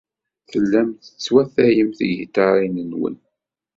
Tellam 0.51 0.89
teswatayem 1.03 1.89
tigiṭarin-nwen. 1.97 3.15